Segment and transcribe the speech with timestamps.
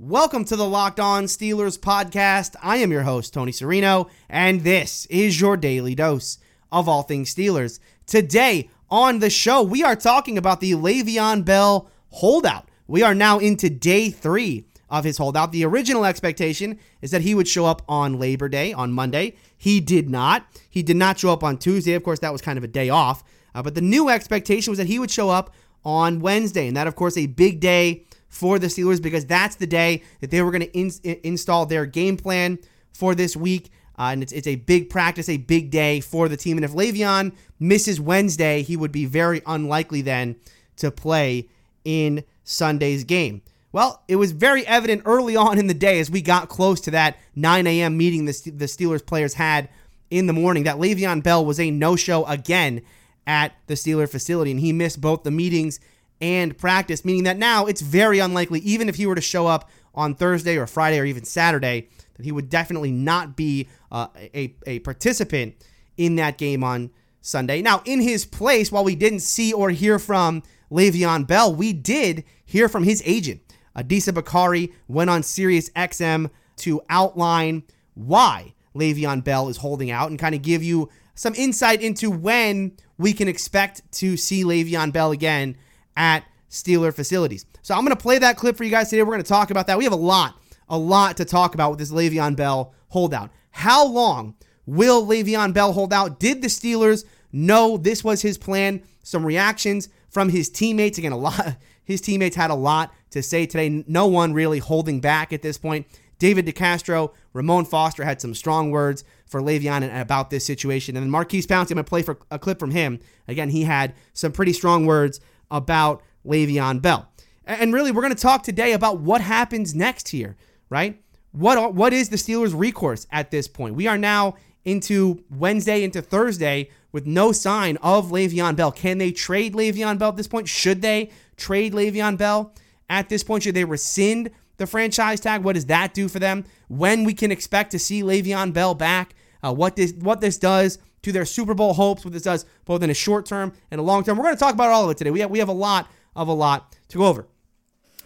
[0.00, 2.56] Welcome to the Locked On Steelers podcast.
[2.60, 6.38] I am your host, Tony Serino, and this is your daily dose
[6.72, 7.78] of all things Steelers.
[8.04, 12.68] Today on the show, we are talking about the Le'Veon Bell holdout.
[12.88, 15.52] We are now into day three of his holdout.
[15.52, 19.36] The original expectation is that he would show up on Labor Day, on Monday.
[19.56, 20.44] He did not.
[20.68, 21.94] He did not show up on Tuesday.
[21.94, 23.22] Of course, that was kind of a day off.
[23.54, 25.54] Uh, but the new expectation was that he would show up
[25.84, 26.66] on Wednesday.
[26.66, 30.30] And that, of course, a big day for the Steelers because that's the day that
[30.30, 32.58] they were going to in- install their game plan
[32.92, 33.70] for this week.
[33.96, 36.58] Uh, and it's, it's a big practice, a big day for the team.
[36.58, 40.34] And if Le'Veon misses Wednesday, he would be very unlikely then
[40.76, 41.48] to play
[41.84, 43.40] in Sunday's game.
[43.70, 46.90] Well, it was very evident early on in the day as we got close to
[46.90, 47.96] that 9 a.m.
[47.96, 49.68] meeting the, the Steelers players had
[50.10, 52.82] in the morning that Le'Veon Bell was a no show again
[53.28, 54.50] at the Steeler facility.
[54.50, 55.78] And he missed both the meetings
[56.20, 59.68] and practice, meaning that now it's very unlikely, even if he were to show up
[59.94, 64.54] on Thursday or Friday or even Saturday, that he would definitely not be uh, a,
[64.66, 65.54] a participant
[65.96, 66.90] in that game on
[67.20, 67.62] Sunday.
[67.62, 72.24] Now, in his place, while we didn't see or hear from Le'Veon Bell, we did
[72.44, 73.40] hear from his agent.
[73.76, 80.18] Adisa Bakari went on Sirius XM to outline why Le'Veon Bell is holding out and
[80.18, 85.12] kind of give you some insight into when we can expect to see Le'Veon Bell
[85.12, 85.56] again
[85.96, 87.46] at Steeler facilities.
[87.62, 89.02] So I'm going to play that clip for you guys today.
[89.02, 89.78] We're going to talk about that.
[89.78, 93.30] We have a lot, a lot to talk about with this Le'Veon Bell holdout.
[93.50, 96.20] How long will Le'Veon Bell hold out?
[96.20, 98.82] Did the Steelers know this was his plan?
[99.02, 100.98] Some reactions from his teammates.
[100.98, 101.56] Again, a lot.
[101.86, 103.84] His teammates had a lot to say today.
[103.86, 105.86] No one really holding back at this point.
[106.18, 110.96] David DeCastro, Ramon Foster had some strong words for Le'Veon and about this situation.
[110.96, 113.00] And then Maurkice Pouncey, I'm going to play for a clip from him.
[113.28, 115.20] Again, he had some pretty strong words
[115.54, 117.08] about Le'Veon Bell.
[117.46, 120.36] And really, we're going to talk today about what happens next here,
[120.68, 121.00] right?
[121.32, 123.74] What what is the Steelers' recourse at this point?
[123.74, 128.72] We are now into Wednesday into Thursday with no sign of Le'Veon Bell.
[128.72, 130.48] Can they trade Le'Veon Bell at this point?
[130.48, 132.54] Should they trade Le'Veon Bell
[132.88, 133.42] at this point?
[133.42, 135.42] Should they rescind the franchise tag?
[135.42, 136.44] What does that do for them?
[136.68, 139.14] When we can expect to see Le'Veon Bell back?
[139.42, 142.82] Uh, what this what this does to their Super Bowl hopes, what this does both
[142.82, 144.16] in a short term and a long term.
[144.16, 145.10] We're going to talk about all of it today.
[145.10, 147.26] We have, we have a lot of a lot to go over.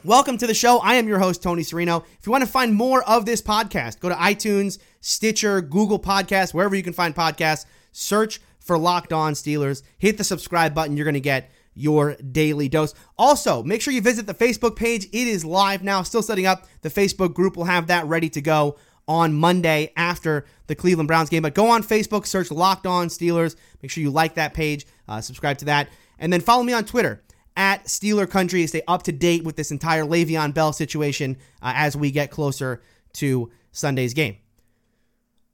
[0.04, 0.78] Welcome to the show.
[0.78, 2.04] I am your host, Tony Serino.
[2.18, 6.54] If you want to find more of this podcast, go to iTunes, Stitcher, Google Podcasts,
[6.54, 7.66] wherever you can find podcasts.
[7.92, 9.82] Search for Locked On Steelers.
[9.98, 10.96] Hit the subscribe button.
[10.96, 12.94] You're going to get your daily dose.
[13.16, 15.06] Also, make sure you visit the Facebook page.
[15.06, 16.66] It is live now, still setting up.
[16.82, 18.76] The Facebook group will have that ready to go
[19.08, 21.42] on Monday after the Cleveland Browns game.
[21.42, 23.56] But go on Facebook, search Locked On Steelers.
[23.82, 25.88] Make sure you like that page, uh, subscribe to that,
[26.18, 27.22] and then follow me on Twitter
[27.58, 31.96] at Steeler Country stay up to date with this entire Le'Veon Bell situation uh, as
[31.96, 32.80] we get closer
[33.14, 34.36] to Sunday's game.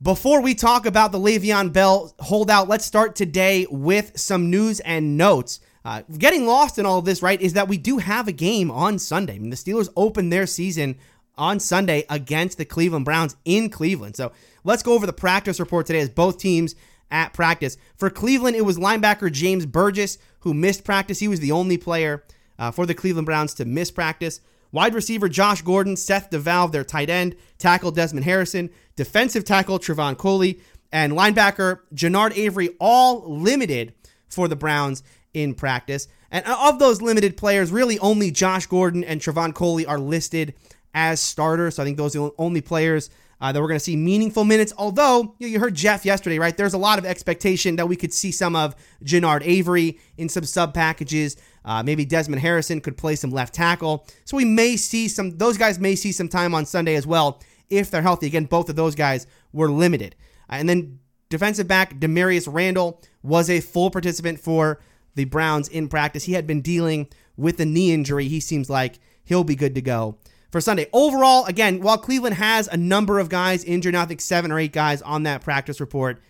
[0.03, 5.17] Before we talk about the Le'Veon Bell holdout, let's start today with some news and
[5.17, 5.61] notes.
[5.83, 8.71] Uh, getting lost in all of this, right, is that we do have a game
[8.71, 9.37] on Sunday.
[9.37, 10.99] I mean, the Steelers open their season
[11.37, 14.17] on Sunday against the Cleveland Browns in Cleveland.
[14.17, 16.75] So let's go over the practice report today as both teams
[17.11, 17.77] at practice.
[17.97, 21.21] For Cleveland, it was linebacker James Burgess who missed practice.
[21.21, 22.25] He was the only player
[22.59, 24.41] uh, for the Cleveland Browns to miss practice.
[24.73, 30.19] Wide receiver Josh Gordon, Seth DeValve, their tight end, tackle Desmond Harrison, defensive tackle Trevon
[30.19, 33.95] Coley, and linebacker Genard Avery, all limited
[34.29, 35.03] for the Browns
[35.33, 36.09] in practice.
[36.31, 40.55] And of those limited players, really only Josh Gordon and Trevon Coley are listed
[40.95, 41.77] as starters.
[41.77, 43.11] So I think those are the only players
[43.41, 44.73] uh, that we're going to see meaningful minutes.
[44.79, 46.57] Although you, know, you, heard Jeff yesterday, right?
[46.57, 48.75] There's a lot of expectation that we could see some of
[49.05, 51.37] Genard Avery in some sub packages.
[51.65, 54.07] Uh, maybe Desmond Harrison could play some left tackle.
[54.25, 57.43] So we may see some, those guys may see some time on Sunday as well
[57.71, 58.27] if they're healthy.
[58.27, 60.15] Again, both of those guys were limited.
[60.49, 64.81] Uh, and then defensive back Damarious Randall was a full participant for
[65.17, 66.25] the Browns in practice.
[66.25, 68.29] He had been dealing with a knee injury.
[68.29, 70.19] He seems like he'll be good to go
[70.55, 70.87] for Sunday.
[70.93, 74.73] Overall, again, while Cleveland has a number of guys injured, I think seven or eight
[74.73, 76.23] guys on that practice report,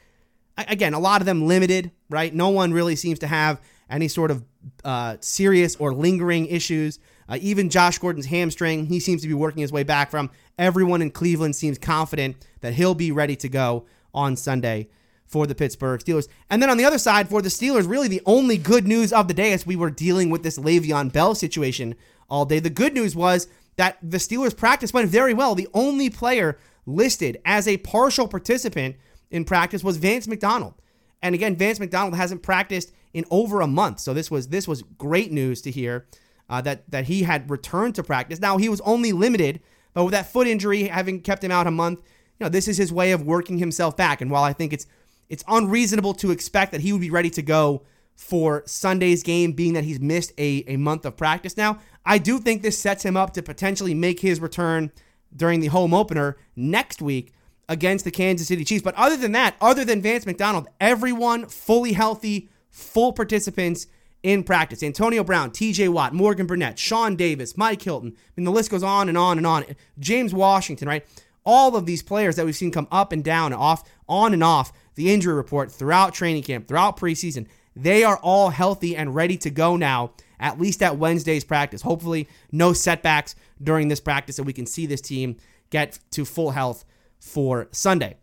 [0.57, 2.35] again, a lot of them limited, right?
[2.35, 3.61] No one really seems to have
[3.91, 4.43] any sort of
[4.83, 7.01] uh, serious or lingering issues.
[7.29, 10.31] Uh, even Josh Gordon's hamstring, he seems to be working his way back from.
[10.59, 13.85] Everyone in Cleveland seems confident that he'll be ready to go
[14.15, 14.89] on Sunday
[15.27, 16.29] for the Pittsburgh Steelers.
[16.49, 19.29] And then on the other side, for the Steelers, really the only good news of
[19.29, 21.95] the day as we were dealing with this Le'Veon Bell situation
[22.31, 22.59] all day.
[22.59, 25.55] The good news was that the Steelers practice went very well.
[25.55, 28.97] The only player listed as a partial participant
[29.31, 30.75] in practice was Vance McDonald.
[31.23, 34.01] And again, Vance McDonald hasn't practiced in over a month.
[34.01, 36.07] So this was this was great news to hear
[36.51, 38.41] uh, that that he had returned to practice.
[38.41, 39.61] Now he was only limited
[39.95, 42.01] But with that foot injury having kept him out a month,
[42.39, 44.21] you know, this is his way of working himself back.
[44.21, 44.87] And while I think it's
[45.29, 47.83] it's unreasonable to expect that he would be ready to go
[48.15, 52.39] for Sunday's game, being that he's missed a, a month of practice now, I do
[52.39, 54.93] think this sets him up to potentially make his return
[55.35, 57.33] during the home opener next week
[57.69, 58.83] against the Kansas City Chiefs.
[58.83, 63.87] But other than that, other than Vance McDonald, everyone fully healthy, full participants
[64.23, 64.83] in practice.
[64.83, 68.15] Antonio Brown, TJ Watt, Morgan Burnett, Sean Davis, Mike Hilton.
[68.17, 69.65] I mean, the list goes on and on and on.
[69.99, 71.07] James Washington, right?
[71.45, 74.73] All of these players that we've seen come up and down, off, on and off
[74.95, 77.47] the injury report throughout training camp, throughout preseason,
[77.77, 81.83] they are all healthy and ready to go now, at least at Wednesday's practice.
[81.83, 85.37] Hopefully, no setbacks during this practice, and we can see this team
[85.71, 86.85] get to full health
[87.19, 88.17] for Sunday.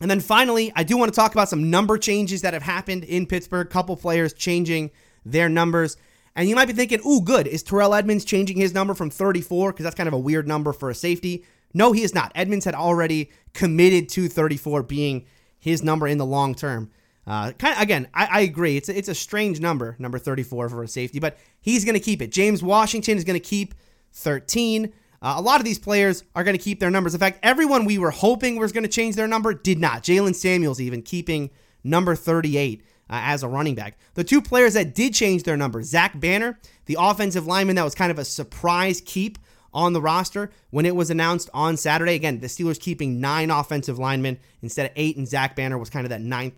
[0.00, 3.04] And then finally, I do want to talk about some number changes that have happened
[3.04, 3.70] in Pittsburgh.
[3.70, 4.90] Couple players changing
[5.24, 5.96] their numbers.
[6.34, 7.46] And you might be thinking, ooh, good.
[7.46, 9.72] Is Terrell Edmunds changing his number from 34?
[9.72, 11.44] Because that's kind of a weird number for a safety.
[11.72, 12.30] No, he is not.
[12.34, 15.24] Edmonds had already committed to 34 being
[15.58, 16.90] his number in the long term.
[17.26, 18.76] Uh, kind of, again, I, I, agree.
[18.76, 22.00] It's a, it's a strange number, number 34 for a safety, but he's going to
[22.00, 22.30] keep it.
[22.30, 23.74] James Washington is going to keep
[24.12, 24.92] 13.
[25.20, 27.14] Uh, a lot of these players are going to keep their numbers.
[27.14, 30.04] In fact, everyone we were hoping was going to change their number did not.
[30.04, 31.50] Jaylen Samuels even keeping
[31.82, 33.98] number 38 uh, as a running back.
[34.14, 37.96] The two players that did change their number, Zach Banner, the offensive lineman that was
[37.96, 39.38] kind of a surprise keep
[39.74, 42.14] on the roster when it was announced on Saturday.
[42.14, 46.06] Again, the Steelers keeping nine offensive linemen instead of eight, and Zach Banner was kind
[46.06, 46.54] of that ninth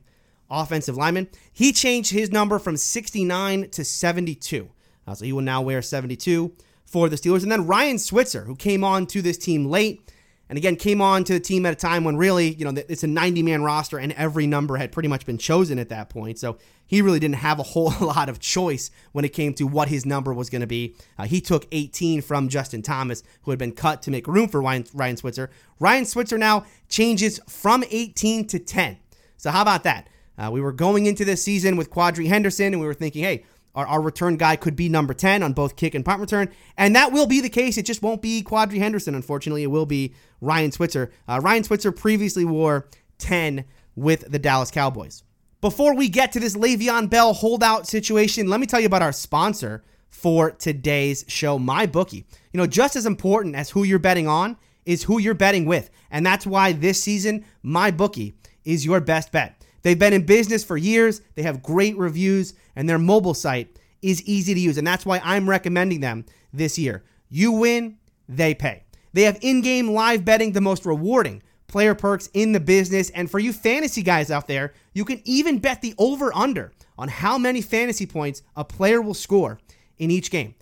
[0.50, 1.28] offensive lineman.
[1.52, 4.68] He changed his number from 69 to 72.
[5.06, 6.52] Uh, so he will now wear 72
[6.84, 7.42] for the Steelers.
[7.42, 10.02] And then Ryan Switzer, who came on to this team late
[10.48, 13.02] and again came on to the team at a time when really, you know, it's
[13.02, 16.38] a 90 man roster and every number had pretty much been chosen at that point.
[16.38, 19.88] So he really didn't have a whole lot of choice when it came to what
[19.88, 20.94] his number was going to be.
[21.18, 24.62] Uh, he took 18 from Justin Thomas, who had been cut to make room for
[24.62, 25.50] Ryan, Ryan Switzer.
[25.78, 28.98] Ryan Switzer now changes from 18 to 10.
[29.36, 30.08] So how about that?
[30.38, 33.44] Uh, we were going into this season with Quadree Henderson, and we were thinking, hey,
[33.74, 36.48] our, our, return guy could be number 10 on both kick and punt return.
[36.76, 37.76] And that will be the case.
[37.76, 39.62] It just won't be Quadree Henderson, unfortunately.
[39.62, 41.10] It will be Ryan Switzer.
[41.28, 42.88] Uh, Ryan Switzer previously wore
[43.18, 43.64] 10
[43.94, 45.22] with the Dallas Cowboys.
[45.60, 49.12] Before we get to this Le'Veon Bell holdout situation, let me tell you about our
[49.12, 52.24] sponsor for today's show, MyBookie.
[52.52, 54.56] You know, just as important as who you're betting on
[54.86, 55.90] is who you're betting with.
[56.10, 59.57] And that's why this season, MyBookie is your best bet.
[59.82, 64.22] They've been in business for years, they have great reviews, and their mobile site is
[64.22, 64.78] easy to use.
[64.78, 67.04] And that's why I'm recommending them this year.
[67.28, 67.98] You win,
[68.28, 68.84] they pay.
[69.12, 73.10] They have in game live betting, the most rewarding player perks in the business.
[73.10, 77.08] And for you fantasy guys out there, you can even bet the over under on
[77.08, 79.58] how many fantasy points a player will score
[79.98, 80.54] in each game.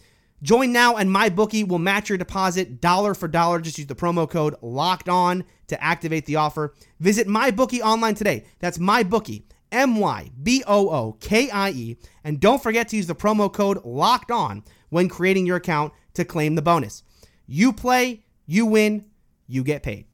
[0.47, 3.61] Join now and MyBookie will match your deposit dollar for dollar.
[3.61, 6.73] Just use the promo code LOCKED ON to activate the offer.
[7.01, 8.45] Visit MyBookie online today.
[8.61, 11.97] That's MyBookie, M Y B O O K I E.
[12.23, 16.25] And don't forget to use the promo code LOCKED ON when creating your account to
[16.25, 17.03] claim the bonus.
[17.49, 19.07] You play, you win,
[19.49, 20.07] you get paid.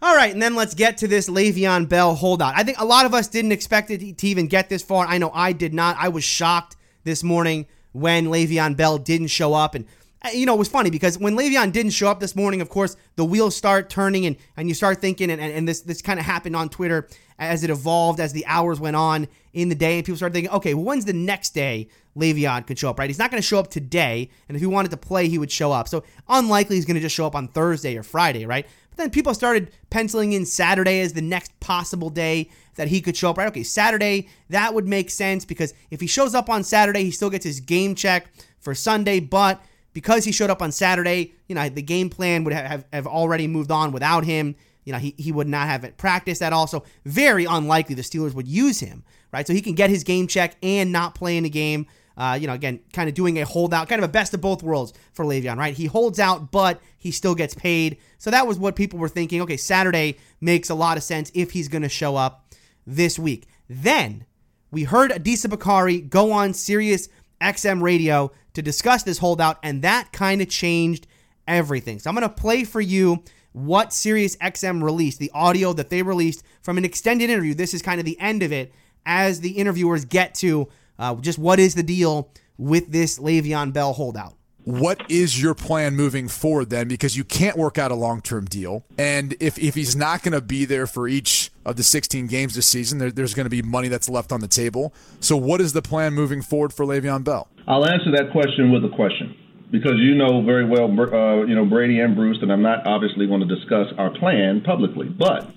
[0.00, 2.54] All right, and then let's get to this Le'Veon Bell holdout.
[2.56, 5.04] I think a lot of us didn't expect it to even get this far.
[5.06, 5.98] I know I did not.
[5.98, 9.74] I was shocked this morning when Le'Veon Bell didn't show up.
[9.74, 9.86] And,
[10.22, 12.68] uh, you know, it was funny because when Le'Veon didn't show up this morning, of
[12.68, 16.20] course, the wheels start turning and, and you start thinking, and, and, this, this kind
[16.20, 19.96] of happened on Twitter as it evolved, as the hours went on in the day,
[19.96, 23.10] and people started thinking, okay, when's the next day Le'Veon could show up, right?
[23.10, 25.50] He's not going to show up today, and if he wanted to play, he would
[25.50, 25.88] show up.
[25.88, 28.66] So unlikely he's going to just show up on Thursday or Friday, right?
[28.90, 33.16] But then people started penciling in Saturday as the next possible day that he could
[33.16, 33.48] show up, right?
[33.48, 37.30] Okay, Saturday, that would make sense because if he shows up on Saturday, he still
[37.30, 38.28] gets his game check
[38.60, 39.60] for Sunday, but
[39.92, 43.46] because he showed up on Saturday, you know, the game plan would have, have already
[43.46, 44.54] moved on without him.
[44.84, 46.66] You know, he, he would not have it practiced at all.
[46.66, 49.46] So very unlikely the Steelers would use him, right?
[49.46, 51.86] So he can get his game check and not play in the game.
[52.16, 54.62] Uh, you know, again, kind of doing a holdout, kind of a best of both
[54.62, 55.74] worlds for Le'Veon, right?
[55.74, 57.98] He holds out, but he still gets paid.
[58.18, 59.40] So that was what people were thinking.
[59.42, 62.46] Okay, Saturday makes a lot of sense if he's going to show up
[62.86, 63.46] this week.
[63.68, 64.24] Then
[64.70, 67.08] we heard Adisa Bakari go on Sirius
[67.40, 71.06] XM radio to discuss this holdout, and that kind of changed
[71.46, 71.98] everything.
[71.98, 76.02] So I'm going to play for you what Sirius XM released, the audio that they
[76.02, 77.54] released from an extended interview.
[77.54, 78.72] This is kind of the end of it
[79.04, 83.92] as the interviewers get to uh, just what is the deal with this Le'Veon Bell
[83.92, 84.34] holdout
[84.66, 86.88] what is your plan moving forward then?
[86.88, 88.84] Because you can't work out a long term deal.
[88.98, 92.56] And if, if he's not going to be there for each of the 16 games
[92.56, 94.92] this season, there, there's going to be money that's left on the table.
[95.20, 97.46] So, what is the plan moving forward for Le'Veon Bell?
[97.68, 99.36] I'll answer that question with a question.
[99.70, 103.28] because you know very well, uh, you know Brady and Bruce, and I'm not obviously
[103.28, 105.48] going to discuss our plan publicly, but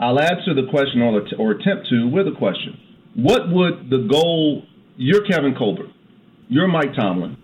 [0.00, 2.80] I'll answer the question or, or attempt to with a question.
[3.14, 4.64] What would the goal?
[4.96, 5.90] You're Kevin Colbert,
[6.48, 7.36] you're Mike Tomlin,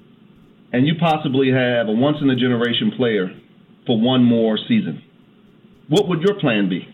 [0.72, 3.28] and you possibly have a once in a generation player
[3.86, 5.02] for one more season.
[5.88, 6.88] What would your plan be?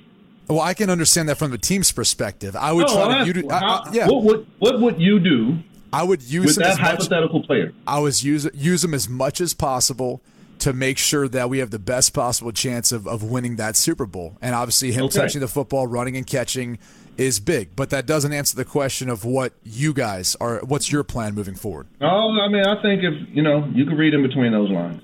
[0.48, 2.54] Well, I can understand that from the team's perspective.
[2.56, 3.26] I would No, try to.
[3.26, 5.58] You, you, I, how- I, yeah, What would what would you do
[5.92, 6.86] I would use with that as much.
[6.88, 7.72] hypothetical player?
[7.86, 10.22] I was use use them as much as possible
[10.60, 14.06] to make sure that we have the best possible chance of, of winning that Super
[14.06, 14.38] Bowl.
[14.40, 15.18] And obviously, him Okay.
[15.18, 16.78] touching the football, running and catching
[17.18, 17.76] is big.
[17.76, 20.58] But that doesn't answer the question of what you guys are.
[20.60, 21.88] What's your plan moving forward?
[22.00, 25.02] Oh, I mean, I think if you know, you could read in between those lines.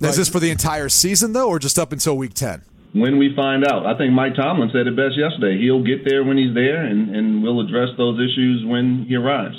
[0.00, 2.62] Is this for the entire season though, or just up until Week Ten?
[2.92, 5.60] When we find out, I think Mike Tomlin said it best yesterday.
[5.60, 9.56] He'll get there when he's there, and, and we'll address those issues when he arrives.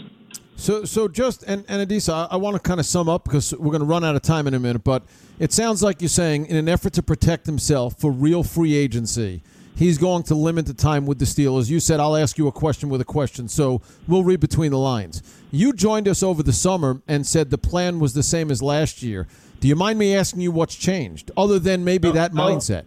[0.56, 3.54] So, so just and, and Adisa, I, I want to kind of sum up because
[3.54, 4.84] we're going to run out of time in a minute.
[4.84, 5.04] But
[5.39, 9.44] it sounds like you're saying, in an effort to protect himself for real free agency,
[9.77, 11.69] he's going to limit the time with the Steelers.
[11.69, 14.77] You said I'll ask you a question with a question, so we'll read between the
[14.77, 15.22] lines.
[15.51, 19.01] You joined us over the summer and said the plan was the same as last
[19.01, 19.27] year.
[19.60, 22.41] Do you mind me asking you what's changed, other than maybe No, that no.
[22.41, 22.86] mindset?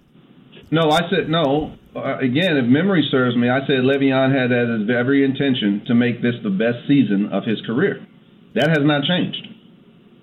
[0.70, 1.75] No, I said no.
[1.97, 6.23] Uh, again, if memory serves me, I said Le'Veon had as every intention to make
[6.23, 8.06] this the best season of his career.
[8.54, 9.47] That has not changed.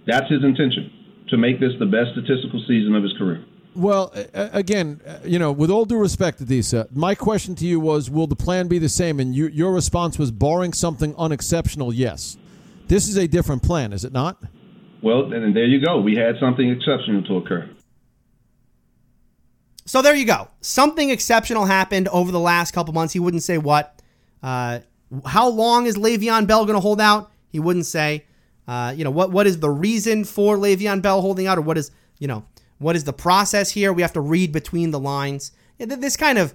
[0.06, 0.92] That's his intention
[1.30, 3.44] to make this the best statistical season of his career.
[3.78, 7.66] Well, a- a- again, uh, you know, with all due respect, Adisa, my question to
[7.66, 9.20] you was, will the plan be the same?
[9.20, 12.38] And you, your response was, barring something unexceptional, yes.
[12.88, 14.42] This is a different plan, is it not?
[15.02, 16.02] Well, and there you go.
[16.02, 17.70] We had something exceptional to occur.
[19.86, 20.48] So there you go.
[20.62, 23.14] Something exceptional happened over the last couple months.
[23.14, 24.02] He wouldn't say what.
[24.44, 24.80] Uh,
[25.26, 27.32] how long is Le'Veon Bell going to hold out?
[27.50, 28.26] He wouldn't say.
[28.68, 29.32] Uh, you know what?
[29.32, 32.44] What is the reason for Le'Veon Bell holding out, or what is you know
[32.78, 33.92] what is the process here?
[33.92, 35.52] We have to read between the lines.
[35.78, 36.54] This kind of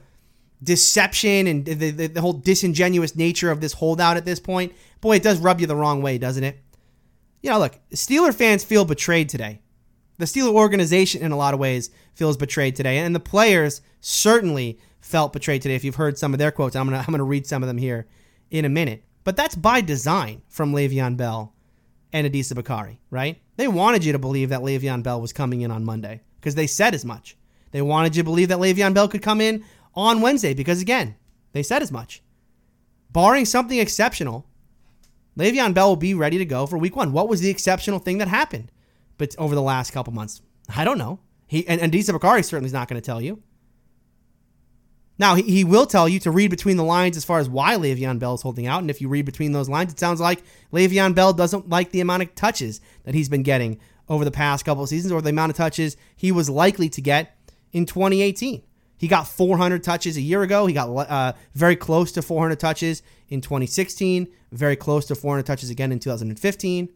[0.62, 5.16] deception and the, the, the whole disingenuous nature of this holdout at this point, boy,
[5.16, 6.58] it does rub you the wrong way, doesn't it?
[7.42, 9.62] You know, look, Steeler fans feel betrayed today
[10.22, 14.78] the Steeler organization, in a lot of ways, feels betrayed today, and the players certainly
[15.00, 15.74] felt betrayed today.
[15.74, 17.78] If you've heard some of their quotes, I'm gonna I'm gonna read some of them
[17.78, 18.06] here
[18.50, 19.04] in a minute.
[19.24, 21.54] But that's by design from Le'Veon Bell
[22.12, 23.40] and Adisa Bakari, right?
[23.62, 26.66] They wanted you to believe that Le'Veon Bell was coming in on Monday because they
[26.66, 27.36] said as much.
[27.70, 29.64] They wanted you to believe that Le'Veon Bell could come in
[29.94, 31.14] on Wednesday because again,
[31.52, 32.22] they said as much.
[33.12, 34.46] Barring something exceptional,
[35.38, 37.12] Le'Veon Bell will be ready to go for Week One.
[37.12, 38.72] What was the exceptional thing that happened?
[39.22, 40.42] but over the last couple months?
[40.74, 41.20] I don't know.
[41.46, 43.40] He and, and Disa Bakari certainly is not going to tell you.
[45.22, 47.76] Now he, he will tell you to read between the lines as far as why
[47.76, 50.42] Le'Veon Bell is holding out, and if you read between those lines, it sounds like
[50.72, 54.64] Le'Veon Bell doesn't like the amount of touches that he's been getting over the past
[54.64, 57.36] couple of seasons, or the amount of touches he was likely to get
[57.70, 58.64] in 2018.
[58.98, 60.66] He got 400 touches a year ago.
[60.66, 64.26] He got uh, very close to 400 touches in 2016.
[64.50, 66.88] Very close to 400 touches again in 2015.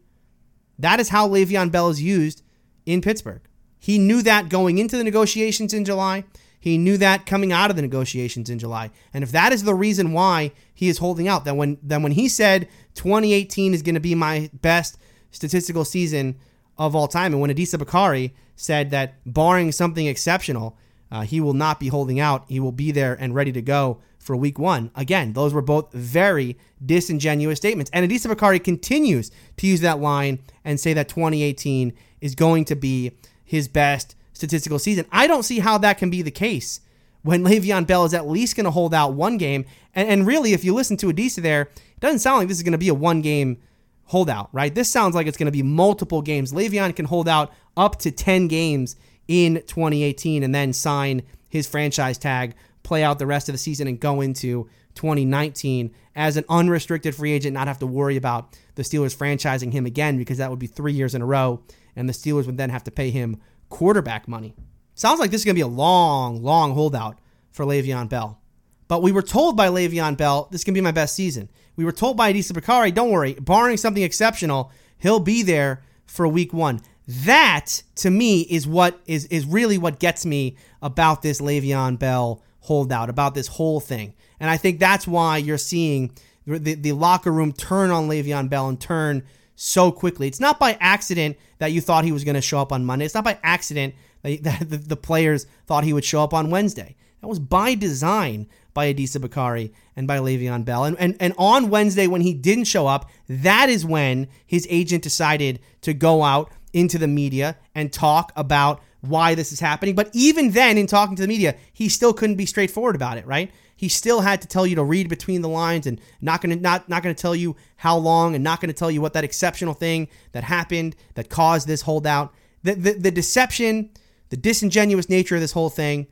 [0.79, 2.43] That is how Le'Veon Bell is used
[2.85, 3.41] in Pittsburgh.
[3.79, 6.25] He knew that going into the negotiations in July.
[6.59, 8.91] He knew that coming out of the negotiations in July.
[9.13, 12.13] And if that is the reason why he is holding out, then when then when
[12.13, 14.97] he said 2018 is going to be my best
[15.31, 16.37] statistical season
[16.77, 20.77] of all time, and when Adisa Bakari said that barring something exceptional,
[21.11, 22.45] uh, he will not be holding out.
[22.47, 24.91] He will be there and ready to go for week one.
[24.95, 27.89] Again, those were both very disingenuous statements.
[27.93, 32.75] And Adisa Bakari continues to use that line and say that 2018 is going to
[32.75, 33.13] be
[33.45, 35.05] his best statistical season.
[35.11, 36.79] I don't see how that can be the case
[37.23, 39.65] when Le'Veon Bell is at least going to hold out one game.
[39.93, 42.63] And, and really, if you listen to Adisa there, it doesn't sound like this is
[42.63, 43.57] going to be a one game
[44.05, 44.73] holdout, right?
[44.73, 46.53] This sounds like it's going to be multiple games.
[46.53, 48.95] Le'Veon can hold out up to 10 games
[49.27, 53.87] in 2018 and then sign his franchise tag, play out the rest of the season,
[53.87, 58.83] and go into 2019 as an unrestricted free agent, not have to worry about the
[58.83, 61.61] Steelers franchising him again because that would be three years in a row,
[61.95, 64.55] and the Steelers would then have to pay him quarterback money.
[64.95, 67.19] Sounds like this is going to be a long, long holdout
[67.51, 68.41] for Le'Veon Bell.
[68.87, 71.49] But we were told by Le'Veon Bell, this can be my best season.
[71.75, 76.27] We were told by Adisa Bakari, don't worry, barring something exceptional, he'll be there for
[76.27, 76.81] week one.
[77.07, 82.41] That, to me, is what is, is really what gets me about this Le'Veon Bell
[82.61, 84.13] holdout, about this whole thing.
[84.39, 86.11] And I think that's why you're seeing
[86.45, 89.23] the, the locker room turn on Le'Veon Bell and turn
[89.57, 90.27] so quickly.
[90.27, 93.05] It's not by accident that you thought he was going to show up on Monday.
[93.05, 96.95] It's not by accident that, the players thought he would show up on Wednesday.
[97.21, 100.83] That was by design by Adisa Bakari and by Le'Veon Bell.
[100.83, 105.01] And, and, and on Wednesday, when he didn't show up, that is when his agent
[105.01, 109.95] decided to go out into the media and talk about why this is happening.
[109.95, 113.25] But even then, in talking to the media, he still couldn't be straightforward about it,
[113.25, 113.51] right?
[113.75, 116.89] He still had to tell you to read between the lines and not gonna not
[116.89, 120.07] not gonna tell you how long and not gonna tell you what that exceptional thing
[120.31, 122.33] that happened that caused this holdout.
[122.63, 123.91] The the, the deception,
[124.29, 126.07] the disingenuous nature of this whole thing,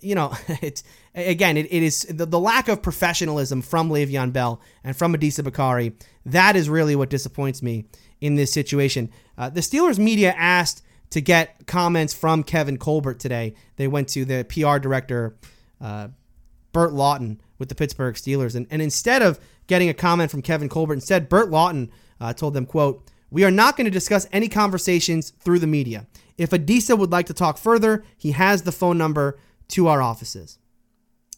[0.00, 0.82] you know, it's
[1.14, 5.42] again, it, it is the, the lack of professionalism from Le'Veon Bell and from Adisa
[5.42, 5.94] Bakari.
[6.26, 7.86] That is really what disappoints me
[8.20, 9.10] in this situation.
[9.38, 13.54] Uh, the Steelers media asked to get comments from Kevin Colbert today.
[13.76, 15.36] They went to the PR director,
[15.80, 16.08] uh,
[16.72, 20.68] Burt Lauten, with the Pittsburgh Steelers, and, and instead of getting a comment from Kevin
[20.68, 24.48] Colbert, instead Burt Lauten uh, told them, "quote We are not going to discuss any
[24.48, 26.06] conversations through the media.
[26.36, 30.58] If Adisa would like to talk further, he has the phone number to our offices."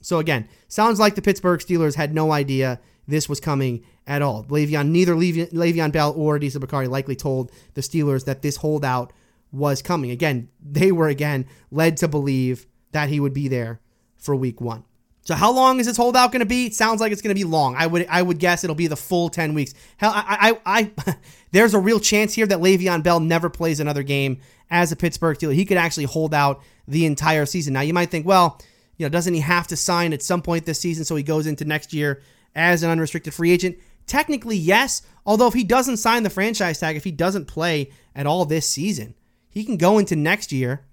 [0.01, 4.45] So again, sounds like the Pittsburgh Steelers had no idea this was coming at all.
[4.45, 9.13] Le'Veon, neither Le'Veon, Le'Veon Bell or Adisa Bakari likely told the Steelers that this holdout
[9.53, 10.11] was coming.
[10.11, 13.81] Again, they were again led to believe that he would be there
[14.17, 14.85] for week one.
[15.23, 16.67] So how long is this holdout going to be?
[16.67, 17.77] It sounds like it's going to be long.
[17.77, 19.75] I would I would guess it'll be the full ten weeks.
[19.99, 21.17] Hell, I I, I
[21.53, 24.41] there's a real chance here that Le'Veon Bell never plays another game
[24.71, 25.55] as a Pittsburgh Steeler.
[25.55, 27.75] He could actually hold out the entire season.
[27.75, 28.59] Now you might think, well,
[28.97, 31.47] you know, doesn't he have to sign at some point this season so he goes
[31.47, 32.23] into next year
[32.55, 33.77] as an unrestricted free agent?
[34.07, 35.03] Technically, yes.
[35.27, 38.67] Although if he doesn't sign the franchise tag, if he doesn't play at all this
[38.67, 39.15] season,
[39.51, 40.85] he can go into next year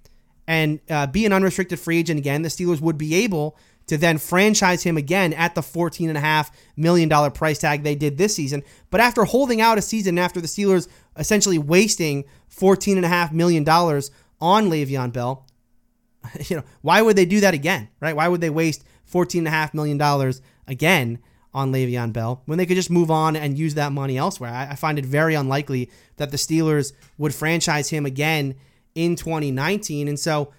[0.47, 2.41] and uh, be an unrestricted free agent again.
[2.41, 3.57] The Steelers would be able
[3.87, 8.63] to then franchise him again at the $14.5 million price tag they did this season.
[8.89, 15.13] But after holding out a season after the Steelers essentially wasting $14.5 million on Le'Veon
[15.13, 15.45] Bell,
[16.47, 18.15] you know, why would they do that again, right?
[18.15, 20.33] Why would they waste $14.5 million
[20.67, 21.19] again
[21.55, 24.51] on Le'Veon Bell when they could just move on and use that money elsewhere?
[24.51, 28.55] I, I find it very unlikely that the Steelers would franchise him again
[28.93, 30.07] in 2019.
[30.07, 30.53] And so,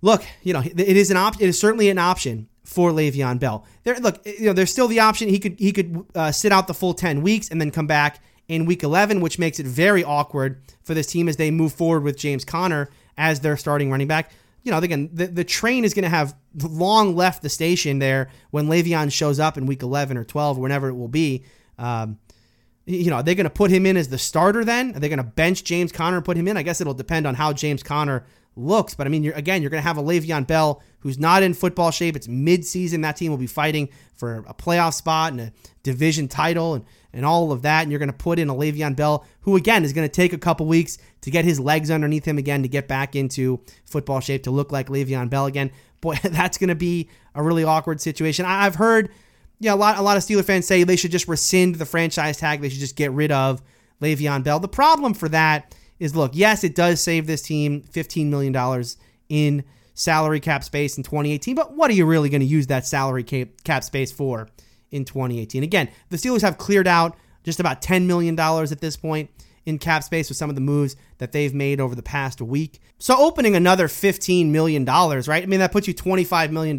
[0.00, 1.42] look, you know, it is an option.
[1.42, 3.64] It is certainly an option for Le'Veon Bell.
[3.84, 6.66] There, look, you know, there's still the option he could he could uh, sit out
[6.66, 10.02] the full 10 weeks and then come back in week 11, which makes it very
[10.02, 12.88] awkward for this team as they move forward with James Conner
[13.18, 14.30] as their starting running back.
[14.66, 18.30] You know, again, the, the train is going to have long left the station there
[18.50, 21.44] when Le'Veon shows up in week 11 or 12, whenever it will be.
[21.78, 22.18] Um,
[22.84, 24.96] you know, are they going to put him in as the starter then?
[24.96, 26.56] Are they going to bench James Conner and put him in?
[26.56, 28.24] I guess it'll depend on how James Conner
[28.56, 28.94] looks.
[28.94, 31.54] But I mean, you're, again, you're going to have a Le'Veon Bell who's not in
[31.54, 32.16] football shape.
[32.16, 33.02] It's midseason.
[33.02, 35.52] That team will be fighting for a playoff spot and a
[35.84, 36.84] division title and,
[37.16, 37.82] and all of that.
[37.82, 40.32] And you're going to put in a Le'Veon Bell who, again, is going to take
[40.32, 44.20] a couple weeks to get his legs underneath him again to get back into football
[44.20, 45.72] shape to look like Le'Veon Bell again.
[46.00, 48.44] Boy, that's going to be a really awkward situation.
[48.44, 49.10] I've heard
[49.58, 52.36] yeah, a lot a lot of Steeler fans say they should just rescind the franchise
[52.36, 52.60] tag.
[52.60, 53.62] They should just get rid of
[54.02, 54.60] Le'Veon Bell.
[54.60, 58.84] The problem for that is, look, yes, it does save this team $15 million
[59.30, 62.86] in salary cap space in 2018, but what are you really going to use that
[62.86, 64.46] salary cap space for
[64.90, 65.62] in 2018?
[65.62, 69.30] Again, the Steelers have cleared out just about $10 million at this point
[69.66, 72.80] in cap space with some of the moves that they've made over the past week.
[72.98, 75.42] So opening another $15 million, right?
[75.42, 76.78] I mean, that puts you $25 million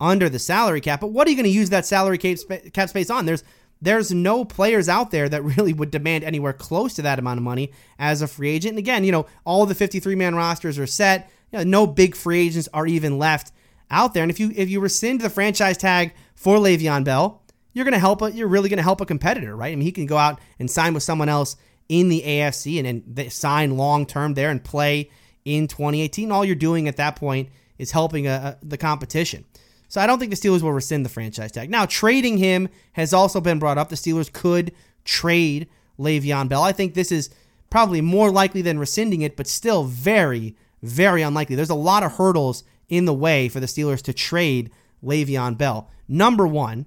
[0.00, 1.00] under the salary cap.
[1.00, 3.26] But what are you going to use that salary cap, space on?
[3.26, 3.44] There's
[3.80, 7.44] there's no players out there that really would demand anywhere close to that amount of
[7.44, 8.72] money as a free agent.
[8.72, 11.30] And again, you know, all the 53 man rosters are set.
[11.52, 13.52] You know, no big free agents are even left
[13.90, 14.22] out there.
[14.22, 17.98] And if you if you rescind the franchise tag for Le'Veon Bell, you're going to
[17.98, 18.22] help.
[18.22, 19.72] A, you're really going to help a competitor, right?
[19.72, 21.56] I mean, he can go out and sign with someone else
[21.88, 25.10] in the AFC and then sign long term there and play
[25.44, 26.30] in 2018.
[26.30, 29.46] All you're doing at that point is helping a, a, the competition.
[29.88, 31.70] So I don't think the Steelers will rescind the franchise tag.
[31.70, 33.88] Now, trading him has also been brought up.
[33.88, 34.70] The Steelers could
[35.04, 36.62] trade Le'Veon Bell.
[36.62, 37.30] I think this is
[37.68, 41.56] probably more likely than rescinding it, but still very, very unlikely.
[41.56, 44.70] There's a lot of hurdles in the way for the Steelers to trade
[45.04, 45.90] Le'Veon Bell.
[46.08, 46.86] Number one,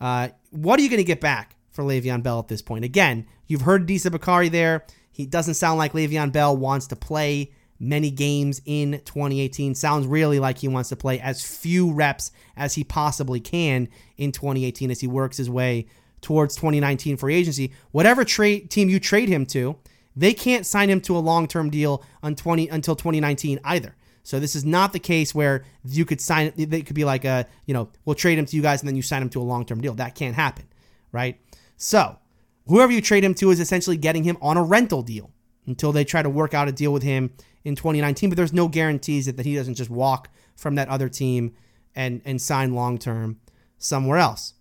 [0.00, 2.84] uh, what are you going to get back for Le'Veon Bell at this point?
[2.84, 4.84] Again, you've heard Disa Bakari there.
[5.10, 9.74] He doesn't sound like Le'Veon Bell wants to play many games in 2018.
[9.74, 14.32] Sounds really like he wants to play as few reps as he possibly can in
[14.32, 15.86] 2018 as he works his way
[16.20, 17.72] towards 2019 free agency.
[17.92, 19.76] Whatever trade team you trade him to,
[20.16, 23.94] they can't sign him to a long-term deal on 20 until 2019 either.
[24.28, 27.46] So this is not the case where you could sign they could be like a,
[27.64, 29.42] you know, we'll trade him to you guys and then you sign him to a
[29.42, 29.94] long-term deal.
[29.94, 30.66] That can't happen,
[31.12, 31.40] right?
[31.78, 32.18] So,
[32.66, 35.30] whoever you trade him to is essentially getting him on a rental deal
[35.64, 37.30] until they try to work out a deal with him
[37.64, 41.08] in 2019, but there's no guarantees that, that he doesn't just walk from that other
[41.08, 41.54] team
[41.96, 43.40] and, and sign long term
[43.78, 44.52] somewhere else.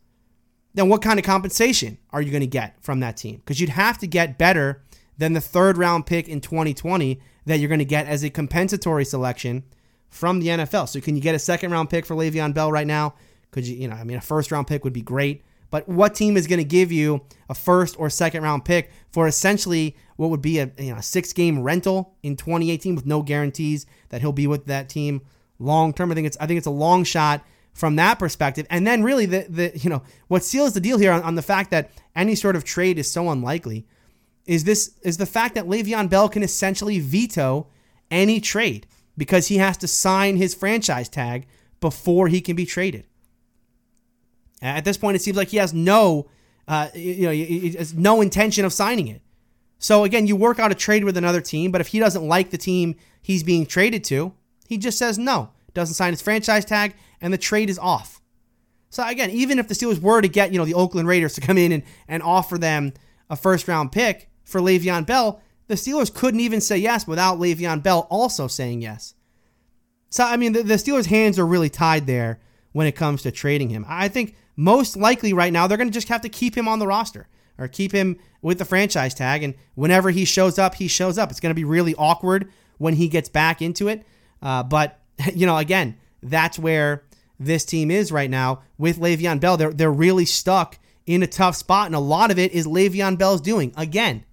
[0.76, 3.40] Then, what kind of compensation are you going to get from that team?
[3.40, 4.82] Because you'd have to get better
[5.18, 9.06] than the third round pick in 2020 that you're going to get as a compensatory
[9.06, 9.64] selection
[10.10, 10.90] from the NFL.
[10.90, 13.16] So can you get a second round pick for Le'Veon Bell right now?
[13.52, 15.44] Could you, you know, I mean, a first round pick would be great.
[15.70, 19.28] But what team is going to give you a first or second round pick for
[19.28, 23.86] essentially what would be a you know, six game rental in 2018 with no guarantees
[24.10, 25.22] that he'll be with that team
[25.60, 26.12] long term?
[26.12, 28.66] I think it's I think it's a long shot from that perspective.
[28.70, 31.42] And then really the the you know what seals the deal here on, on the
[31.42, 33.86] fact that any sort of trade is so unlikely
[34.48, 37.68] is this is the fact that Le'Veon Bell can essentially veto
[38.10, 41.46] any trade because he has to sign his franchise tag
[41.82, 43.06] before he can be traded.
[44.62, 46.30] At this point, it seems like he has no,
[46.68, 49.22] uh, you know, he has no intention of signing it.
[49.80, 52.50] So again, you work out a trade with another team, but if he doesn't like
[52.50, 54.34] the team he's being traded to,
[54.68, 58.22] he just says no, doesn't sign his franchise tag, and the trade is off.
[58.90, 61.42] So again, even if the Steelers were to get, you know, the Oakland Raiders to
[61.42, 62.94] come in and, and offer them
[63.30, 67.84] a first round pick for Le'Veon Bell, the Steelers couldn't even say yes without Le'Veon
[67.84, 69.14] Bell also saying yes.
[70.10, 72.40] So I mean, the, the Steelers' hands are really tied there
[72.72, 73.86] when it comes to trading him.
[73.88, 76.80] I think most likely right now they're going to just have to keep him on
[76.80, 79.44] the roster or keep him with the franchise tag.
[79.44, 81.30] And whenever he shows up, he shows up.
[81.30, 84.06] It's going to be really awkward when he gets back into it.
[84.42, 85.00] Uh, but,
[85.34, 87.04] you know, again, that's where
[87.40, 89.58] this team is right now with Le'Veon Bell.
[89.58, 91.88] They're, they're really stuck in a tough spot.
[91.88, 93.74] And a lot of it is Le'Veon Bell's doing.
[93.76, 94.24] Again,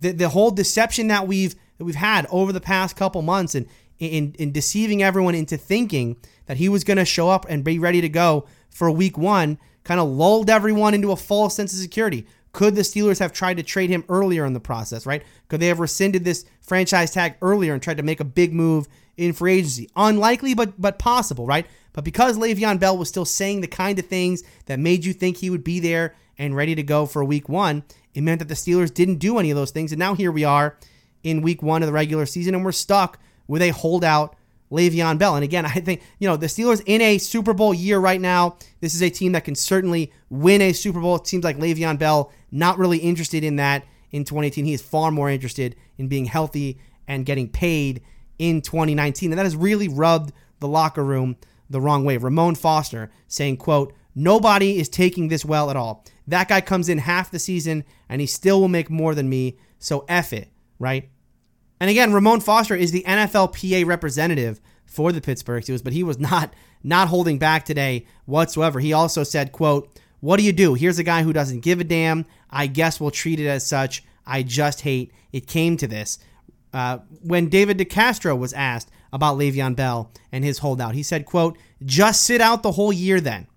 [0.00, 3.66] the, the whole deception that we've that we've had over the past couple months and
[3.98, 7.78] in, in deceiving everyone into thinking that he was going to show up and be
[7.78, 11.78] ready to go for week one kind of lulled everyone into a false sense of
[11.78, 12.26] security.
[12.52, 15.22] Could the Steelers have tried to trade him earlier in the process, right?
[15.48, 18.88] Could they have rescinded this franchise tag earlier and tried to make a big move
[19.16, 19.88] in free agency?
[19.94, 21.66] Unlikely, but but possible, right?
[21.92, 25.36] But because Le'Veon Bell was still saying the kind of things that made you think
[25.36, 28.54] he would be there and ready to go for week one, it meant that the
[28.54, 29.92] Steelers didn't do any of those things.
[29.92, 30.78] And now here we are
[31.22, 34.34] in week one of the regular season, and we're stuck with a holdout
[34.72, 35.34] Le'Veon Bell.
[35.34, 38.56] And again, I think, you know, the Steelers in a Super Bowl year right now,
[38.80, 41.16] this is a team that can certainly win a Super Bowl.
[41.16, 44.64] It seems like Le'Veon Bell not really interested in that in 2018.
[44.64, 48.00] He is far more interested in being healthy and getting paid
[48.38, 49.30] in 2019.
[49.30, 51.36] And that has really rubbed the locker room
[51.68, 52.16] the wrong way.
[52.16, 56.02] Ramon Foster saying, quote, nobody is taking this well at all.
[56.30, 59.58] That guy comes in half the season and he still will make more than me.
[59.80, 61.08] So F it, right?
[61.80, 66.18] And again, Ramon Foster is the NFLPA representative for the Pittsburgh Steelers, but he was
[66.30, 68.78] not not holding back today whatsoever.
[68.80, 70.74] He also said, quote, what do you do?
[70.74, 72.26] Here's a guy who doesn't give a damn.
[72.48, 74.02] I guess we'll treat it as such.
[74.24, 76.18] I just hate it came to this.
[76.72, 81.58] Uh, when David DeCastro was asked about Le'Veon Bell and his holdout, he said, quote,
[81.84, 83.48] just sit out the whole year then.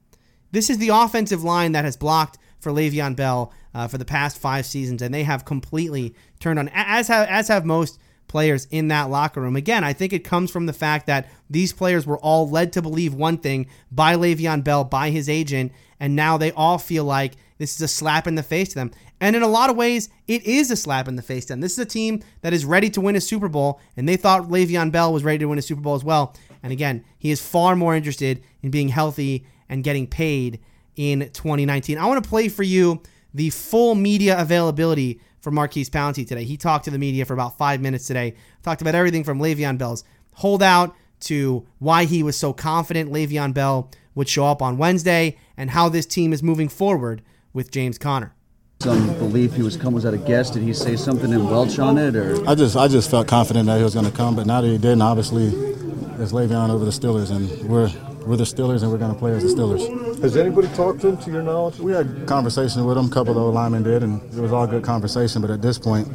[0.51, 4.38] This is the offensive line that has blocked for Le'Veon Bell uh, for the past
[4.38, 8.88] five seasons, and they have completely turned on, as have, as have most players in
[8.88, 9.56] that locker room.
[9.56, 12.82] Again, I think it comes from the fact that these players were all led to
[12.82, 17.34] believe one thing by Le'Veon Bell, by his agent, and now they all feel like
[17.60, 18.91] this is a slap in the face to them.
[19.21, 21.62] And in a lot of ways, it is a slap in the face to them.
[21.62, 24.49] This is a team that is ready to win a Super Bowl, and they thought
[24.49, 26.36] Le'Veon Bell was ready to win a Super Bowl as well.
[26.62, 30.60] And again, he is far more interested in being healthy and getting paid
[30.95, 31.97] in 2019.
[31.97, 33.01] I want to play for you
[33.34, 36.43] the full media availability for Maurkice Pouncey today.
[36.43, 39.77] He talked to the media for about five minutes today, talked about everything from Le'Veon
[39.77, 40.03] Bell's
[40.34, 45.71] holdout to why he was so confident Le'Veon Bell would show up on Wednesday and
[45.71, 48.34] how this team is moving forward with James Conner.
[48.82, 49.95] Some belief he was coming.
[49.95, 50.49] Was that a guess?
[50.49, 53.67] Did he say something in Welsh on it, or I just I just felt confident
[53.67, 56.84] that he was going to come, but now that he didn't, obviously, it's Le'Veon over
[56.84, 57.89] the Steelers, and we're
[58.25, 60.21] we're the Steelers, and we're going to play as the Steelers.
[60.21, 61.79] Has anybody talked to him, to your knowledge?
[61.79, 63.07] We had conversation with him.
[63.07, 65.41] A couple of the linemen did, and it was all good conversation.
[65.41, 66.07] But at this point,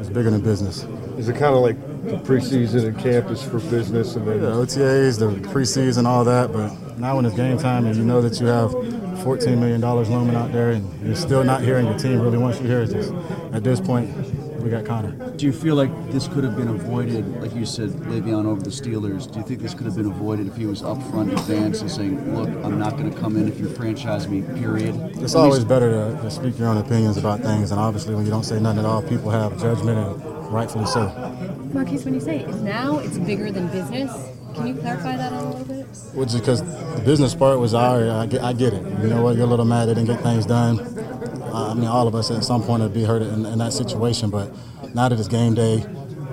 [0.00, 0.84] it's bigger than business.
[1.18, 4.52] Is it kind of like the preseason and camp is for business, and then The
[4.52, 6.52] OTAs, the preseason, all that.
[6.52, 10.34] But now when it's game time, and you know that you have $14 million looming
[10.34, 12.86] out there, and you're still not hearing your team really wants you here.
[12.86, 13.12] Just
[13.52, 14.10] at this point,
[14.62, 15.10] we got Conner.
[15.36, 17.26] do you feel like this could have been avoided?
[17.42, 19.30] Like you said, Le'Veon over the Steelers.
[19.30, 21.90] Do you think this could have been avoided if he was upfront in advance and
[21.90, 24.94] saying, "Look, I'm not going to come in if you franchise me." Period.
[25.20, 28.14] It's At always least- better to, to speak your own opinions about things, and obviously
[28.14, 31.08] when you don't say nothing at all, people have judgment, and rightfully so.
[31.72, 34.10] Maurkice, when you say it, now it's bigger than business,
[34.54, 35.86] can you clarify that a little bit?
[36.14, 38.82] Which is because the business part was our, I get, I get it.
[39.00, 40.76] You know what, you're a little mad they didn't get things done.
[41.52, 44.30] I mean, all of us at some point would be hurt in, in that situation,
[44.30, 44.50] but
[44.94, 45.84] now that it's game day,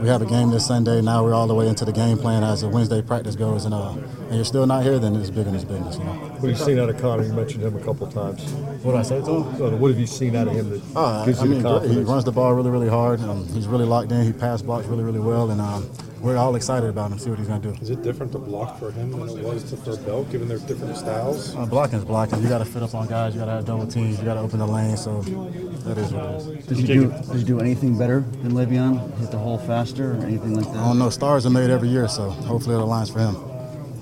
[0.02, 1.02] we have a game this Sunday.
[1.02, 3.74] Now we're all the way into the game plan as the Wednesday practice goes, and
[3.74, 3.94] uh,
[4.30, 5.98] and you're still not here, then it's bigger than his business.
[5.98, 6.12] You know.
[6.14, 7.24] What have you seen out of Conner?
[7.24, 8.44] You mentioned him a couple times.
[8.84, 9.80] What did I say to him?
[9.80, 12.00] What have you seen out of him that Uh, gives I you mean, the he
[12.02, 13.20] runs the ball really, really hard.
[13.22, 14.24] Um, he's really locked in.
[14.24, 15.90] He pass blocks really, really well, and um,
[16.22, 17.20] we're all excited about him.
[17.20, 17.78] See what he's going to do.
[17.82, 20.60] Is it different to block for him than it was to for Bell, given their
[20.60, 21.56] different styles?
[21.56, 22.42] Uh, blocking is blocking.
[22.42, 23.34] You got to fit up on guys.
[23.34, 24.20] You got to have double teams.
[24.20, 24.96] You got to open the lane.
[24.98, 26.66] So that is what it is.
[26.68, 29.18] Did you do Did you do anything better than Le'Veon?
[29.20, 30.72] Hit the hole faster or anything like that?
[30.72, 30.88] I that?
[30.88, 31.10] don't know.
[31.10, 33.36] Stars are made every year, so hopefully it aligns for him.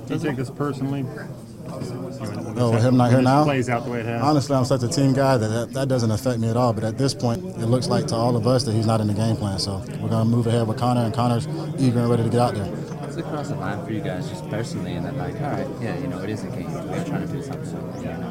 [0.08, 1.04] Do you take this personally?
[1.04, 3.44] With him not here now?
[3.44, 4.22] Plays out the way it has.
[4.22, 6.72] Honestly, I'm such a team guy that, that that doesn't affect me at all.
[6.72, 9.08] But at this point, it looks like to all of us that he's not in
[9.08, 9.60] the game plan.
[9.60, 11.46] So we're going to move ahead with Conner, and Conner's
[11.78, 12.74] eager and ready to get out there.
[13.18, 15.98] It's across the line for you guys, just personally, and then like, all right, yeah,
[15.98, 16.72] you know, it is a game.
[16.72, 17.66] We're trying to do something.
[17.66, 18.28] So, yeah, no,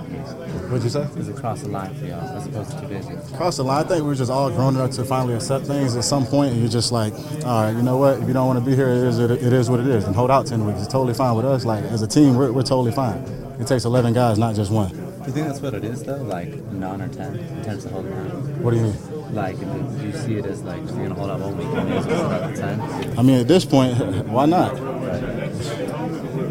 [0.69, 1.09] What'd you say?
[1.17, 3.15] It's across the line for y'all, as opposed to too busy.
[3.35, 6.05] Across the line, I think we're just all grown enough to finally accept things at
[6.05, 7.13] some point, and you're just like,
[7.45, 8.21] all right, you know what?
[8.21, 10.15] If you don't want to be here, it is, it is what it is, and
[10.15, 10.79] hold out 10 weeks.
[10.79, 11.65] It's totally fine with us.
[11.65, 13.19] Like, as a team, we're, we're totally fine.
[13.59, 14.91] It takes 11 guys, not just one.
[14.91, 14.97] Do
[15.27, 16.23] you think that's what it is, though?
[16.23, 18.31] Like, nine or ten in terms of holding out?
[18.63, 19.16] What do you mean?
[19.33, 21.93] Like, do you see it as like, you're going to hold out one week and
[21.93, 23.19] it's about the ten?
[23.19, 23.97] I mean, at this point,
[24.29, 24.77] why not?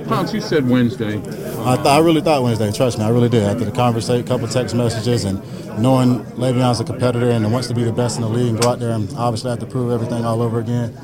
[0.08, 1.18] Pounce, you said Wednesday.
[1.18, 2.72] I, th- I really thought Wednesday.
[2.72, 3.44] Trust me, I really did.
[3.44, 5.40] After the conversation, a couple text messages, and
[5.82, 8.70] knowing Le'Veon's a competitor and wants to be the best in the league, and go
[8.70, 10.96] out there and obviously have to prove everything all over again.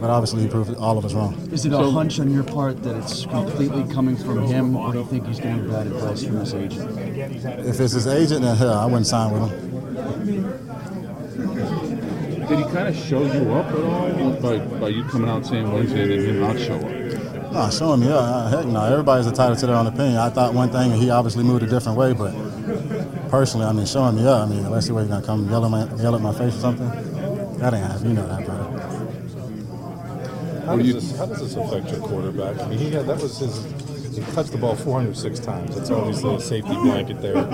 [0.00, 1.34] But obviously, he proved all of us wrong.
[1.52, 4.98] Is it a hunch on your part that it's completely coming from him, or do
[4.98, 6.98] you think he's getting bad advice from his agent?
[6.98, 10.71] If it's his agent, then hell, I wouldn't sign with him.
[12.52, 15.72] Did he kind of show you up at all by, by you coming out saying
[15.72, 17.50] Wednesday and then him not show up?
[17.50, 18.10] No, show him, yeah.
[18.10, 18.84] uh, Heck no.
[18.84, 20.18] Everybody's entitled to their own opinion.
[20.18, 22.12] I thought one thing, and he obviously moved a different way.
[22.12, 22.34] But
[23.30, 24.42] personally, I mean, show him, yeah.
[24.42, 26.54] I mean, let's see what he's gonna come yell at my yell at my face
[26.56, 26.90] or something.
[27.56, 28.10] That ain't happening.
[28.10, 28.64] You know that, brother.
[30.66, 32.60] How does, this, how does this affect your quarterback?
[32.60, 33.81] I mean, he had that was his.
[34.14, 35.74] He touched the ball 406 times.
[35.74, 37.34] That's obviously a safety blanket there.
[37.34, 37.46] Well,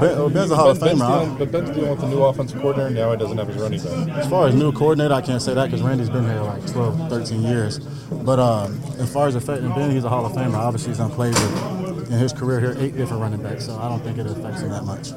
[0.00, 1.20] well, Ben's a Hall of Famer, huh?
[1.20, 2.90] dealing- But Ben's dealing with the new offensive coordinator.
[2.94, 4.16] Now he doesn't have his running back.
[4.18, 7.08] As far as new coordinator, I can't say that because Randy's been here like 12,
[7.10, 7.78] 13 years.
[7.78, 10.54] But uh, as far as affecting Ben, he's a Hall of Famer.
[10.54, 13.88] Obviously, he's done played with, in his career here eight different running backs, so I
[13.88, 15.10] don't think it affects him that much.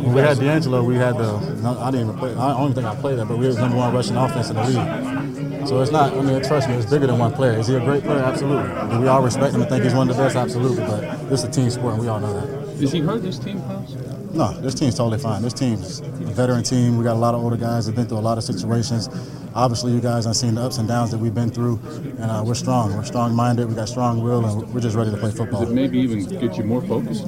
[0.00, 1.34] When we had DeAngelo, we had the.
[1.80, 2.32] I didn't even play.
[2.34, 4.56] I don't even think I played that, but we was number one rushing offense in
[4.56, 5.27] the league.
[5.68, 6.14] So it's not.
[6.14, 7.58] I mean, trust me, it's bigger than one player.
[7.58, 8.20] Is he a great player?
[8.20, 8.90] Absolutely.
[8.90, 10.34] Do we all respect him and think he's one of the best?
[10.34, 10.82] Absolutely.
[10.82, 12.82] But this is a team sport, and we all know that.
[12.82, 13.94] Is he hurt this team, Pounce?
[14.32, 15.42] No, this team's totally fine.
[15.42, 16.96] This team's a veteran team.
[16.96, 19.10] We got a lot of older guys that have been through a lot of situations.
[19.54, 21.78] Obviously, you guys have seen the ups and downs that we've been through,
[22.18, 22.96] and uh, we're strong.
[22.96, 23.68] We're strong-minded.
[23.68, 25.60] We got strong will, and we're just ready to play football.
[25.60, 27.26] Does it maybe even get you more focused?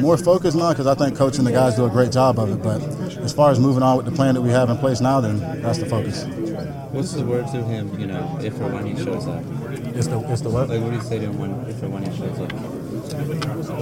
[0.00, 2.50] More focused now because I think coach and the guys do a great job of
[2.50, 2.62] it.
[2.62, 2.80] But
[3.18, 5.38] as far as moving on with the plan that we have in place now, then
[5.60, 6.24] that's the focus.
[6.98, 9.44] What's the word to him, you know, if or when he shows up?
[9.94, 10.68] It's the it's the what?
[10.68, 12.50] Like, what do you say to him when, if or when he shows up?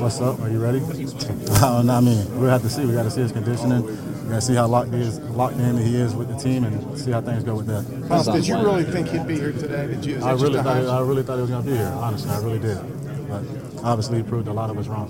[0.02, 0.38] What's up?
[0.40, 0.80] Are you ready?
[0.84, 1.94] I don't know.
[1.94, 2.84] I mean, we'll have to see.
[2.84, 3.86] We got to see his conditioning.
[3.86, 6.64] We got to see how locked he is, locked in he is with the team,
[6.64, 7.88] and see how things go with that.
[8.06, 9.86] Pounce, did you really think he'd be here today?
[9.86, 10.20] Did you?
[10.22, 10.86] I really thought hunch?
[10.86, 11.92] I really thought he was going to be here.
[11.96, 12.76] Honestly, I really did.
[13.30, 13.42] But
[13.82, 15.08] obviously, he proved a lot of us wrong.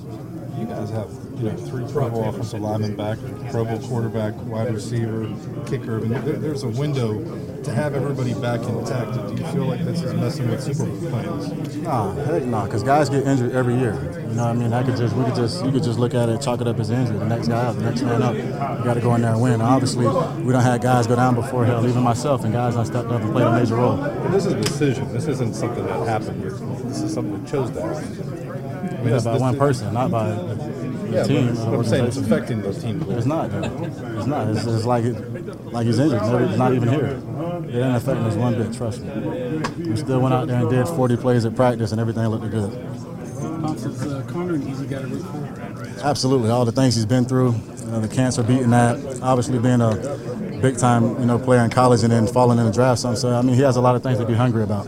[0.56, 3.18] You guys have you know three Pro Bowl offensive linemen back,
[3.50, 5.26] Pro Bowl quarterback, wide receiver,
[5.66, 5.98] kicker.
[5.98, 7.22] I mean, there, there's a window
[7.62, 9.12] to have everybody back intact.
[9.12, 11.76] Do you feel like this is messing with Super Bowl plans?
[11.76, 13.94] Nah, heck no, because guys get injured every year.
[13.94, 14.72] You know what I mean?
[14.72, 16.78] I could just, we could just, you could just look at it, chalk it up
[16.78, 17.18] as injury.
[17.18, 18.34] The next guy up, the next man up.
[18.34, 19.60] You got to go in there and win.
[19.60, 23.08] Obviously, we don't have guys go down before hell, even myself, and guys I stepped
[23.10, 23.96] up and played a major role.
[23.96, 25.12] But this is a decision.
[25.12, 26.40] This isn't something that happened.
[26.40, 26.50] Here.
[26.50, 28.04] This is something that chose to happen.
[28.06, 30.65] I mean, Yeah, this- by this- one person, not by the, the
[31.10, 31.54] Yeah, team.
[31.54, 33.08] but I'm saying it's affecting those teams.
[33.08, 33.50] It's not.
[33.52, 34.48] It's not.
[34.48, 36.22] It's, it's like it, like he's injured.
[36.22, 37.06] Never, he's not even here.
[37.06, 38.72] It didn't affect us one bit.
[38.74, 39.90] Trust me.
[39.90, 42.72] We still went out there and did 40 plays at practice, and everything looked good.
[43.60, 46.00] Pounce, uh, Conner an easy guy to root for?
[46.06, 49.94] Absolutely, all the things he's been through, uh, the cancer beating that, obviously being a
[50.60, 53.00] big time you know player in college and then falling in the draft.
[53.00, 54.86] So, so I mean, he has a lot of things to be hungry about.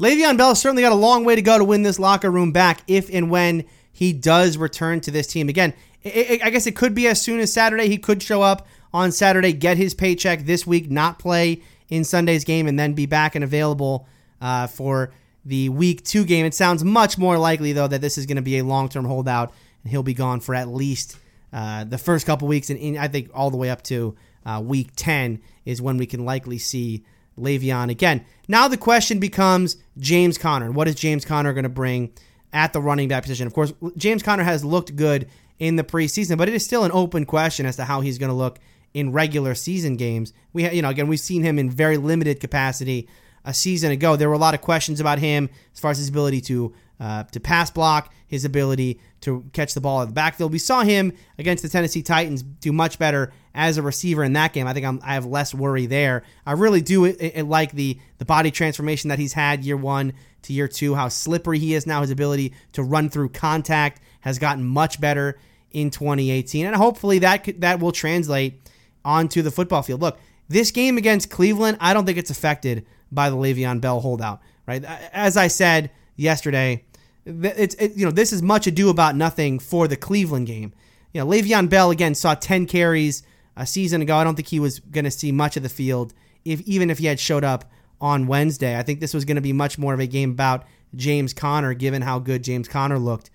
[0.00, 2.82] Le'Veon Bell certainly got a long way to go to win this locker room back
[2.88, 5.48] if and when he does return to this team.
[5.48, 5.72] Again,
[6.04, 7.88] i I I guess it could be as soon as Saturday.
[7.88, 12.44] He could show up on Saturday, get his paycheck this week, not play in Sunday's
[12.44, 14.06] game, and then be back and available
[14.42, 15.12] uh, for
[15.44, 16.44] the week two game.
[16.44, 19.04] It sounds much more likely, though, that this is going to be a long term
[19.04, 19.52] holdout
[19.82, 21.16] and he'll be gone for at least
[21.52, 22.70] uh, the first couple weeks.
[22.70, 26.06] And in, I think all the way up to uh, week 10 is when we
[26.06, 27.04] can likely see
[27.38, 28.24] Le'Veon again.
[28.48, 30.70] Now the question becomes James Conner.
[30.70, 32.12] What is James Conner going to bring
[32.54, 33.46] at the running back position?
[33.46, 36.92] Of course, James Conner has looked good in the preseason, but it is still an
[36.92, 38.58] open question as to how he's going to look
[38.94, 40.32] in regular season games.
[40.52, 43.08] We, you know, again, we've seen him in very limited capacity
[43.44, 44.16] a season ago.
[44.16, 46.72] There were a lot of questions about him as far as his ability to
[47.04, 50.50] uh, to pass block, his ability to catch the ball at the backfield.
[50.50, 54.54] We saw him against the Tennessee Titans do much better as a receiver in that
[54.54, 54.66] game.
[54.66, 56.22] I think I'm, i have less worry there.
[56.46, 60.14] I really do it, it, like the the body transformation that he's had year one
[60.44, 60.94] to year two.
[60.94, 62.00] How slippery he is now.
[62.00, 65.38] His ability to run through contact has gotten much better
[65.72, 68.62] in 2018, and hopefully that could, that will translate
[69.04, 70.00] onto the football field.
[70.00, 74.40] Look, this game against Cleveland, I don't think it's affected by the Le'Veon Bell holdout.
[74.66, 76.84] Right, as I said yesterday,
[77.26, 80.72] it's it, you know this is much ado about nothing for the Cleveland game.
[81.12, 83.22] You know, Le'Veon Bell again saw 10 carries
[83.56, 84.16] a season ago.
[84.16, 86.12] I don't think he was going to see much of the field
[86.44, 88.78] if even if he had showed up on Wednesday.
[88.78, 91.74] I think this was going to be much more of a game about James Conner,
[91.74, 93.30] given how good James Conner looked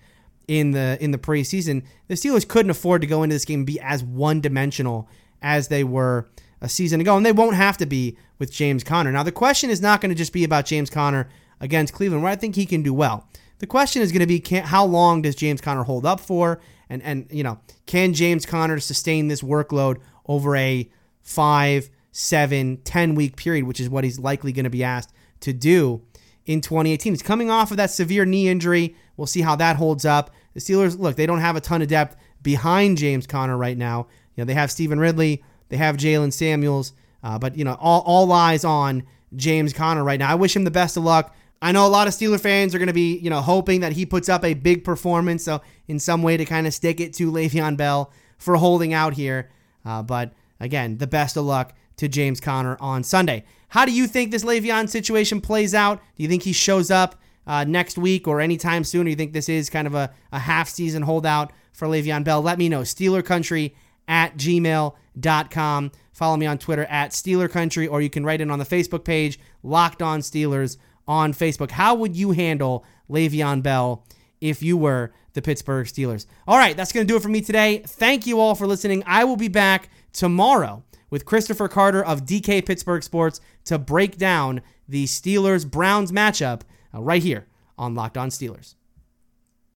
[0.46, 1.84] in the in the preseason.
[2.08, 5.08] The Steelers couldn't afford to go into this game and be as one dimensional
[5.42, 6.28] as they were
[6.60, 9.10] a season ago, and they won't have to be with James Conner.
[9.10, 11.28] Now, the question is not going to just be about James Conner
[11.60, 13.26] against Cleveland, where I think he can do well.
[13.60, 16.60] The question is going to be can, how long does James Conner hold up for,
[16.88, 20.90] and and you know can James Conner sustain this workload over a
[21.22, 25.52] five, seven, ten week period, which is what he's likely going to be asked to
[25.52, 26.02] do
[26.46, 27.12] in 2018.
[27.12, 28.96] He's coming off of that severe knee injury.
[29.18, 30.30] We'll see how that holds up.
[30.54, 34.08] The Steelers look they don't have a ton of depth behind James Conner right now.
[34.34, 38.00] You know they have Stevan Ridley, they have Jaylen Samuels, uh, but you know all
[38.06, 39.02] all eyes on
[39.36, 40.30] James Conner right now.
[40.30, 41.34] I wish him the best of luck.
[41.62, 43.92] I know a lot of Steeler fans are going to be, you know, hoping that
[43.92, 47.12] he puts up a big performance, so in some way to kind of stick it
[47.14, 49.50] to Le'Veon Bell for holding out here.
[49.84, 53.44] Uh, but again, the best of luck to James Conner on Sunday.
[53.68, 56.00] How do you think this Le'Veon situation plays out?
[56.16, 59.06] Do you think he shows up uh, next week or anytime soon?
[59.06, 62.40] Or you think this is kind of a, a half season holdout for Le'Veon Bell?
[62.40, 62.80] Let me know.
[62.80, 63.74] Steeler Country
[64.08, 65.92] at gmail.com.
[66.12, 69.04] Follow me on Twitter at Steeler Country, or you can write in on the Facebook
[69.04, 70.78] page, Locked On Steelers
[71.10, 71.72] on Facebook.
[71.72, 74.04] How would you handle Le'Veon Bell
[74.40, 76.24] if you were the Pittsburgh Steelers?
[76.46, 77.82] All right, that's going to do it for me today.
[77.84, 79.02] Thank you all for listening.
[79.06, 84.62] I will be back tomorrow with Christopher Carter of DK Pittsburgh Sports to break down
[84.88, 86.60] the Steelers Browns matchup
[86.94, 88.76] uh, right here on Locked On Steelers.